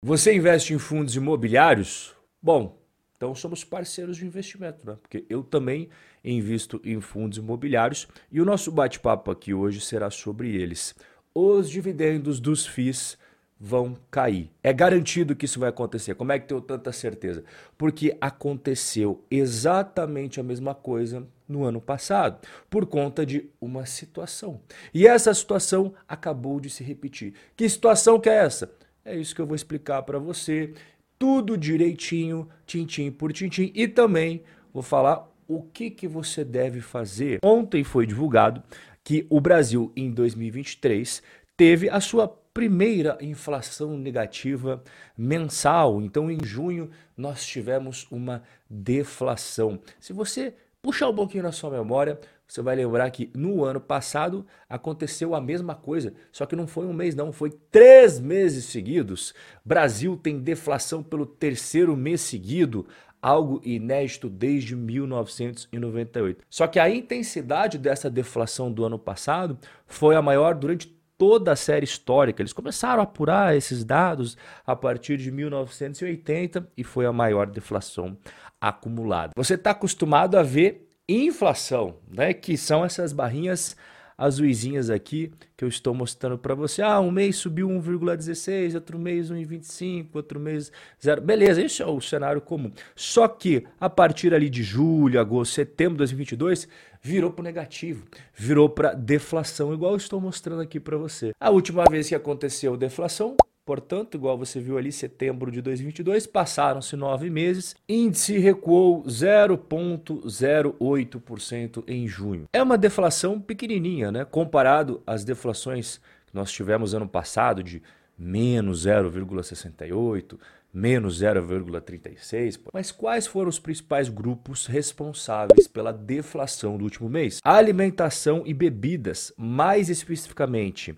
[0.00, 2.14] Você investe em fundos imobiliários?
[2.40, 2.80] Bom,
[3.16, 4.96] então somos parceiros de investimento, né?
[5.02, 5.88] Porque eu também
[6.22, 10.94] invisto em fundos imobiliários e o nosso bate-papo aqui hoje será sobre eles.
[11.34, 13.18] Os dividendos dos FIIs
[13.58, 14.52] vão cair.
[14.62, 16.14] É garantido que isso vai acontecer.
[16.14, 17.42] Como é que tenho tanta certeza?
[17.76, 24.60] Porque aconteceu exatamente a mesma coisa no ano passado, por conta de uma situação.
[24.94, 27.34] E essa situação acabou de se repetir.
[27.56, 28.77] Que situação que é essa?
[29.08, 30.74] É isso que eu vou explicar para você,
[31.18, 37.38] tudo direitinho, tintim por tintim, e também vou falar o que, que você deve fazer.
[37.42, 38.62] Ontem foi divulgado
[39.02, 41.22] que o Brasil, em 2023,
[41.56, 44.84] teve a sua primeira inflação negativa
[45.16, 46.02] mensal.
[46.02, 49.80] Então, em junho, nós tivemos uma deflação.
[49.98, 50.52] Se você
[50.82, 55.40] puxar um pouquinho na sua memória, você vai lembrar que no ano passado aconteceu a
[55.40, 59.34] mesma coisa, só que não foi um mês, não, foi três meses seguidos.
[59.62, 62.86] Brasil tem deflação pelo terceiro mês seguido,
[63.20, 66.42] algo inédito desde 1998.
[66.48, 70.86] Só que a intensidade dessa deflação do ano passado foi a maior durante
[71.18, 72.40] toda a série histórica.
[72.40, 78.16] Eles começaram a apurar esses dados a partir de 1980 e foi a maior deflação
[78.58, 79.32] acumulada.
[79.36, 82.34] Você está acostumado a ver inflação, né?
[82.34, 83.76] Que são essas barrinhas
[84.18, 86.82] azuisinhas aqui que eu estou mostrando para você.
[86.82, 91.20] Ah, um mês subiu 1,16, outro mês 1,25, outro mês 0.
[91.20, 92.72] Beleza, esse é o cenário comum.
[92.96, 96.66] Só que a partir ali de julho, agosto, setembro de 2022,
[97.00, 101.30] virou para negativo, virou para deflação, igual eu estou mostrando aqui para você.
[101.40, 103.36] A última vez que aconteceu deflação
[103.68, 112.08] Portanto, igual você viu ali, setembro de 2022, passaram-se nove meses, índice recuou 0,08% em
[112.08, 112.46] junho.
[112.50, 114.24] É uma deflação pequenininha, né?
[114.24, 117.82] Comparado às deflações que nós tivemos ano passado de
[118.18, 120.38] menos 0,68,
[120.72, 122.58] menos 0,36.
[122.72, 127.38] Mas quais foram os principais grupos responsáveis pela deflação do último mês?
[127.44, 130.96] alimentação e bebidas, mais especificamente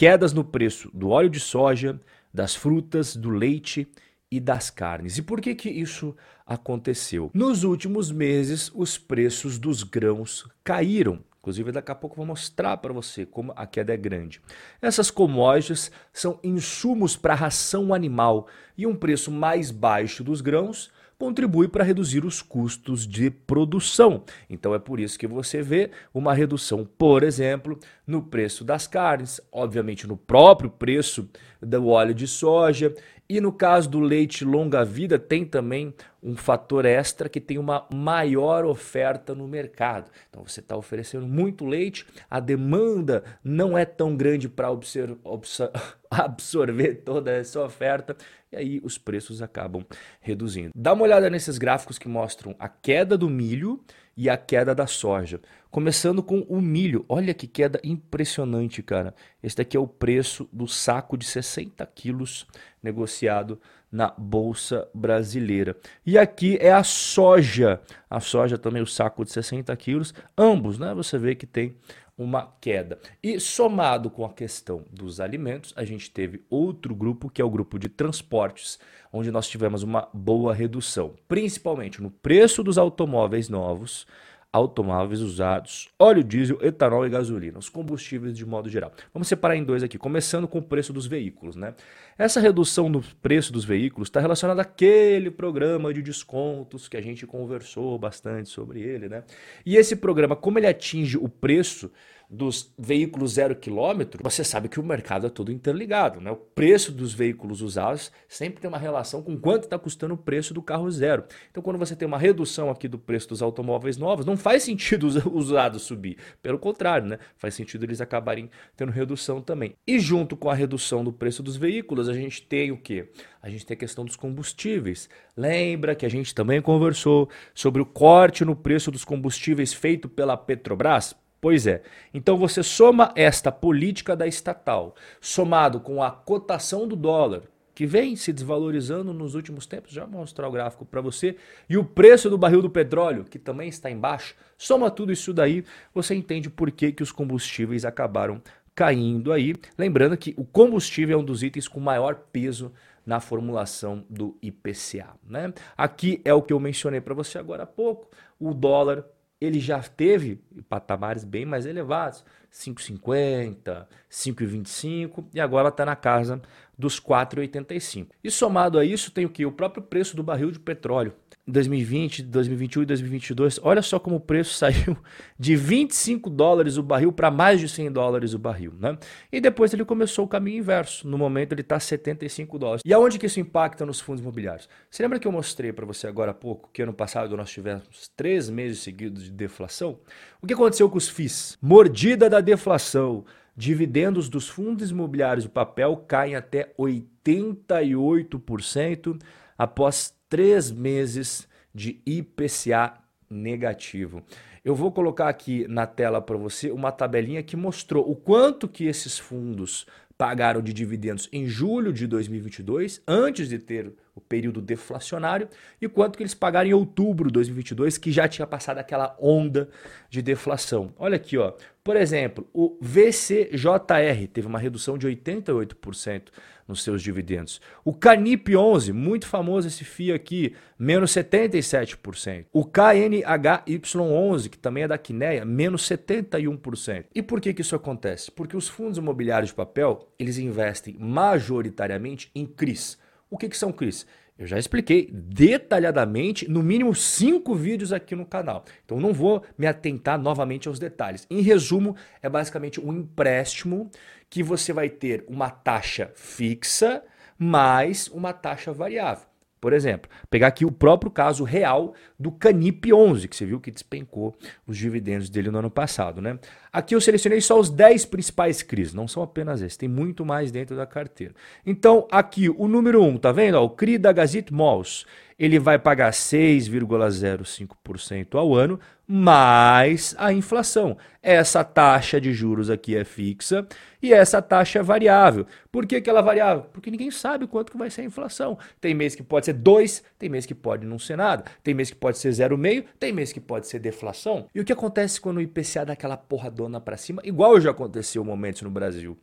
[0.00, 2.00] quedas no preço do óleo de soja,
[2.32, 3.88] das frutas, do leite
[4.30, 5.18] e das carnes.
[5.18, 7.30] E por que que isso aconteceu?
[7.34, 11.24] Nos últimos meses, os preços dos grãos caíram.
[11.40, 14.42] Inclusive, daqui a pouco vou mostrar para você como a queda é grande.
[14.80, 21.68] Essas commodities são insumos para ração animal e um preço mais baixo dos grãos contribui
[21.68, 24.24] para reduzir os custos de produção.
[24.48, 29.38] Então é por isso que você vê uma redução, por exemplo, no preço das carnes,
[29.52, 31.28] obviamente no próprio preço
[31.60, 32.94] do óleo de soja
[33.30, 38.64] e no caso do leite longa-vida, tem também um fator extra que tem uma maior
[38.64, 40.10] oferta no mercado.
[40.28, 44.66] Então você está oferecendo muito leite, a demanda não é tão grande para
[46.10, 48.16] absorver toda essa oferta
[48.50, 49.86] e aí os preços acabam
[50.20, 50.72] reduzindo.
[50.74, 53.80] Dá uma olhada nesses gráficos que mostram a queda do milho
[54.20, 55.40] e a queda da soja.
[55.70, 59.14] Começando com o milho, olha que queda impressionante, cara.
[59.42, 62.46] Este aqui é o preço do saco de 60 quilos
[62.82, 63.58] negociado
[63.90, 65.74] na Bolsa Brasileira.
[66.04, 67.80] E aqui é a soja.
[68.10, 70.12] A soja também, o saco de 60 quilos.
[70.36, 70.92] Ambos, né?
[70.92, 71.74] Você vê que tem
[72.22, 72.98] uma queda.
[73.22, 77.50] E somado com a questão dos alimentos, a gente teve outro grupo, que é o
[77.50, 78.78] grupo de transportes,
[79.10, 84.06] onde nós tivemos uma boa redução, principalmente no preço dos automóveis novos,
[84.52, 88.92] automóveis usados, óleo diesel, etanol e gasolina, os combustíveis de modo geral.
[89.14, 91.54] Vamos separar em dois aqui, começando com o preço dos veículos.
[91.54, 91.74] Né?
[92.18, 97.26] Essa redução no preço dos veículos está relacionada àquele programa de descontos que a gente
[97.26, 99.08] conversou bastante sobre ele.
[99.08, 99.22] Né?
[99.64, 101.90] E esse programa, como ele atinge o preço
[102.30, 106.20] dos veículos zero quilômetro, você sabe que o mercado é todo interligado.
[106.20, 106.30] Né?
[106.30, 110.54] O preço dos veículos usados sempre tem uma relação com quanto está custando o preço
[110.54, 111.24] do carro zero.
[111.50, 115.08] Então, quando você tem uma redução aqui do preço dos automóveis novos, não faz sentido
[115.08, 116.18] os usados subir.
[116.40, 117.18] Pelo contrário, né?
[117.36, 119.74] faz sentido eles acabarem tendo redução também.
[119.84, 123.10] E junto com a redução do preço dos veículos, a gente tem o quê?
[123.42, 125.08] A gente tem a questão dos combustíveis.
[125.36, 130.36] Lembra que a gente também conversou sobre o corte no preço dos combustíveis feito pela
[130.36, 131.16] Petrobras?
[131.40, 131.82] Pois é.
[132.12, 137.42] Então você soma esta política da estatal, somado com a cotação do dólar,
[137.74, 141.78] que vem se desvalorizando nos últimos tempos, já vou mostrar o gráfico para você, e
[141.78, 145.64] o preço do barril do petróleo, que também está embaixo, soma tudo isso daí,
[145.94, 148.42] você entende por que, que os combustíveis acabaram
[148.74, 149.54] caindo aí.
[149.78, 152.72] Lembrando que o combustível é um dos itens com maior peso
[153.04, 155.14] na formulação do IPCA.
[155.26, 155.52] Né?
[155.76, 158.08] Aqui é o que eu mencionei para você agora há pouco,
[158.38, 159.04] o dólar
[159.40, 166.42] ele já teve patamares bem mais elevados, 5,50, 5,25 e agora está na casa
[166.80, 168.08] dos 4,85.
[168.24, 169.44] E somado a isso tem o que?
[169.44, 171.12] O próprio preço do barril de petróleo.
[171.46, 174.96] 2020, 2021 e 2022, olha só como o preço saiu
[175.38, 178.72] de 25 dólares o barril para mais de 100 dólares o barril.
[178.78, 178.96] Né?
[179.32, 181.06] E depois ele começou o caminho inverso.
[181.08, 182.82] No momento ele está 75 dólares.
[182.84, 184.68] E aonde que isso impacta nos fundos imobiliários?
[184.90, 188.10] Você lembra que eu mostrei para você agora há pouco que ano passado nós tivemos
[188.16, 189.98] três meses seguidos de deflação?
[190.40, 191.58] O que aconteceu com os FIIs?
[191.60, 193.24] Mordida da deflação.
[193.60, 199.20] Dividendos dos fundos imobiliários de papel caem até 88%
[199.58, 202.94] após três meses de IPCA
[203.28, 204.22] negativo.
[204.64, 208.86] Eu vou colocar aqui na tela para você uma tabelinha que mostrou o quanto que
[208.86, 209.86] esses fundos
[210.20, 215.48] pagaram de dividendos em julho de 2022, antes de ter o período deflacionário,
[215.80, 219.70] e quanto que eles pagaram em outubro de 2022, que já tinha passado aquela onda
[220.10, 220.92] de deflação.
[220.98, 221.54] Olha aqui, ó.
[221.82, 226.24] Por exemplo, o VCJR teve uma redução de 88%
[226.70, 227.60] nos seus dividendos.
[227.84, 232.46] O Canip 11, muito famoso esse FII aqui, menos 77%.
[232.52, 237.04] O KNHY11, que também é da Quineia, menos 71%.
[237.14, 238.30] E por que, que isso acontece?
[238.30, 242.98] Porque os fundos imobiliários de papel, eles investem majoritariamente em CRIs.
[243.28, 244.06] O que, que são CRIs?
[244.40, 248.64] Eu já expliquei detalhadamente, no mínimo cinco vídeos aqui no canal.
[248.82, 251.26] Então não vou me atentar novamente aos detalhes.
[251.28, 253.90] Em resumo, é basicamente um empréstimo
[254.30, 257.04] que você vai ter uma taxa fixa
[257.38, 259.29] mais uma taxa variável.
[259.60, 263.70] Por exemplo, pegar aqui o próprio caso real do Canip 11, que você viu que
[263.70, 264.34] despencou
[264.66, 266.22] os dividendos dele no ano passado.
[266.22, 266.38] Né?
[266.72, 270.50] Aqui eu selecionei só os 10 principais CRIs, não são apenas esses, tem muito mais
[270.50, 271.34] dentro da carteira.
[271.66, 273.58] Então, aqui o número 1, tá vendo?
[273.58, 275.04] o CRI da Gazit Malls,
[275.40, 278.78] ele vai pagar 6,05% ao ano,
[279.08, 280.98] mais a inflação.
[281.22, 283.66] Essa taxa de juros aqui é fixa
[284.02, 285.46] e essa taxa é variável.
[285.72, 286.64] Por que, que ela é variável?
[286.70, 288.58] Porque ninguém sabe quanto que vai ser a inflação.
[288.80, 291.88] Tem mês que pode ser 2, tem mês que pode não ser nada, tem mês
[291.90, 294.46] que pode ser 0,5, tem mês que pode ser deflação.
[294.54, 297.22] E o que acontece quando o IPCA dá aquela porradona para cima?
[297.24, 299.18] Igual já aconteceu momentos no Brasil.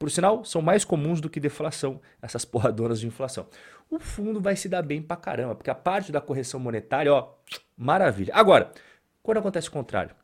[0.00, 3.46] Por sinal, são mais comuns do que deflação, essas porradonas de inflação.
[3.90, 7.34] O fundo vai se dar bem pra caramba, porque a parte da correção monetária, ó,
[7.76, 8.32] maravilha.
[8.34, 8.72] Agora,
[9.22, 10.16] quando acontece o contrário?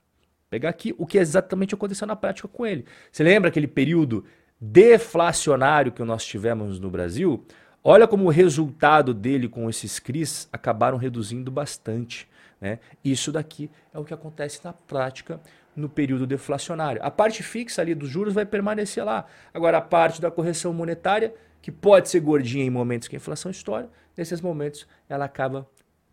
[0.49, 2.87] Pegar aqui o que exatamente aconteceu na prática com ele.
[3.13, 4.25] Você lembra aquele período
[4.59, 7.45] deflacionário que nós tivemos no Brasil?
[7.85, 12.27] Olha como o resultado dele com esses CRIs acabaram reduzindo bastante.
[12.59, 12.79] Né?
[13.05, 15.39] Isso daqui é o que acontece na prática
[15.77, 17.01] no período deflacionário.
[17.05, 19.27] A parte fixa ali dos juros vai permanecer lá.
[19.53, 23.51] Agora, a parte da correção monetária, que pode ser gordinha em momentos que a inflação
[23.51, 25.69] estoura, nesses momentos ela acaba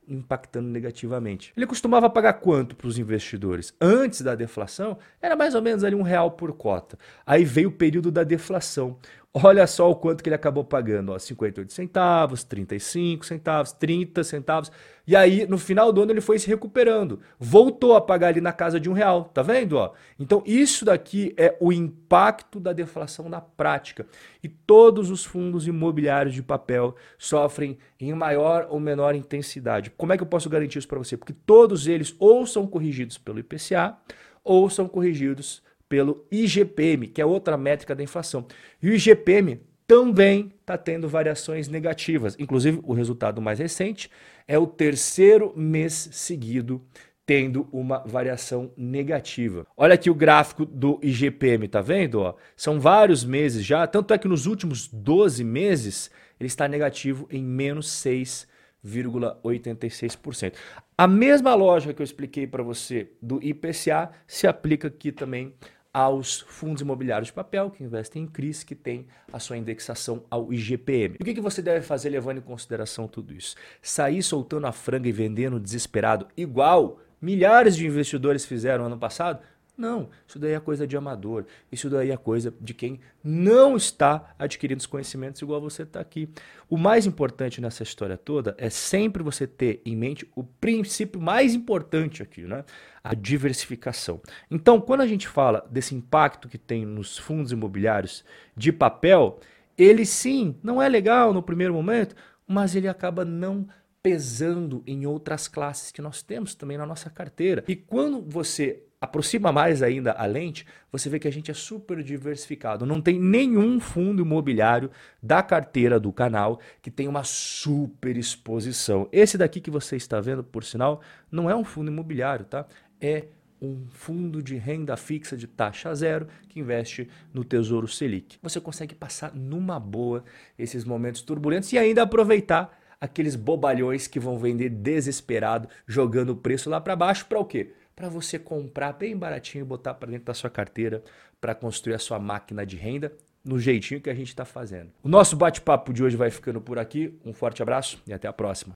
[0.08, 1.54] impactando negativamente.
[1.56, 3.74] Ele costumava pagar quanto para os investidores?
[3.80, 6.98] Antes da deflação, era mais ou menos ali um real por cota.
[7.26, 8.98] Aí veio o período da deflação.
[9.36, 14.72] Olha só o quanto que ele acabou pagando, ó, 58 centavos, 35 centavos, 30 centavos.
[15.08, 17.20] E aí, no final do ano, ele foi se recuperando.
[17.40, 19.74] Voltou a pagar ali na casa de um real, tá vendo?
[19.74, 19.92] Ó?
[20.20, 24.06] Então, isso daqui é o impacto da deflação na prática.
[24.44, 29.90] E todos os fundos imobiliários de papel sofrem em maior ou menor intensidade.
[29.90, 31.18] Como é que eu posso garantir isso para você?
[31.18, 33.98] Porque todos eles ou são corrigidos pelo IPCA
[34.44, 35.64] ou são corrigidos
[35.94, 38.48] pelo IGPM, que é outra métrica da inflação.
[38.82, 42.36] E o IGPM também está tendo variações negativas.
[42.40, 44.10] Inclusive, o resultado mais recente
[44.48, 46.82] é o terceiro mês seguido
[47.28, 49.68] tendo uma variação negativa.
[49.78, 52.22] Olha aqui o gráfico do IGPM, tá vendo?
[52.22, 52.34] Ó?
[52.56, 56.10] São vários meses já, tanto é que nos últimos 12 meses
[56.40, 60.56] ele está negativo em menos 6,86%.
[60.98, 65.54] A mesma lógica que eu expliquei para você do IPCA se aplica aqui também
[65.94, 70.52] aos fundos imobiliários de papel que investem em CRIs, que tem a sua indexação ao
[70.52, 71.18] IGPM.
[71.22, 73.56] O que, que você deve fazer levando em consideração tudo isso?
[73.82, 79.40] Sair soltando a franga e vendendo desesperado, igual milhares de investidores fizeram ano passado?
[79.76, 84.36] Não, isso daí é coisa de amador, isso daí é coisa de quem não está
[84.38, 86.30] adquirindo os conhecimentos igual você está aqui.
[86.70, 91.56] O mais importante nessa história toda é sempre você ter em mente o princípio mais
[91.56, 92.64] importante aqui, né?
[93.04, 94.22] a diversificação.
[94.50, 98.24] Então, quando a gente fala desse impacto que tem nos fundos imobiliários
[98.56, 99.40] de papel,
[99.76, 102.16] ele sim não é legal no primeiro momento,
[102.48, 103.68] mas ele acaba não
[104.04, 107.64] pesando em outras classes que nós temos também na nossa carteira.
[107.68, 112.02] E quando você aproxima mais ainda a lente, você vê que a gente é super
[112.02, 112.86] diversificado.
[112.86, 114.90] Não tem nenhum fundo imobiliário
[115.22, 119.10] da carteira do canal que tem uma super exposição.
[119.12, 122.66] Esse daqui que você está vendo, por sinal, não é um fundo imobiliário, tá?
[123.02, 123.26] É
[123.62, 128.38] um fundo de renda fixa de taxa zero que investe no Tesouro Selic.
[128.42, 130.24] Você consegue passar numa boa
[130.58, 136.70] esses momentos turbulentos e ainda aproveitar aqueles bobalhões que vão vender desesperado, jogando o preço
[136.70, 137.74] lá para baixo para o quê?
[137.96, 141.04] Para você comprar bem baratinho e botar para dentro da sua carteira
[141.40, 143.14] para construir a sua máquina de renda
[143.46, 144.90] no jeitinho que a gente está fazendo.
[145.04, 147.20] O nosso bate-papo de hoje vai ficando por aqui.
[147.26, 148.74] Um forte abraço e até a próxima.